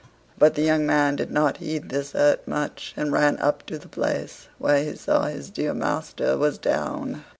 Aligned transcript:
But 0.39 0.55
the 0.55 0.63
young 0.63 0.87
man 0.87 1.15
did 1.15 1.29
not 1.29 1.57
heed 1.57 1.89
this 1.89 2.13
hurt 2.13 2.47
much, 2.47 2.95
and 2.97 3.11
ran 3.11 3.37
up 3.37 3.63
to 3.67 3.77
the 3.77 3.87
place 3.87 4.47
where 4.57 4.83
he 4.83 4.95
saw 4.95 5.25
his 5.25 5.51
dear 5.51 5.75
master 5.75 6.39
was 6.39 6.57
down. 6.57 7.23